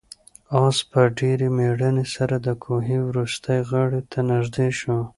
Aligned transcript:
آس 0.63 0.77
په 0.91 1.01
ډېرې 1.19 1.47
مېړانې 1.57 2.05
سره 2.15 2.35
د 2.45 2.47
کوهي 2.63 2.97
وروستۍ 3.07 3.59
غاړې 3.69 4.01
ته 4.11 4.19
نږدې 4.31 4.69
شو. 4.79 4.97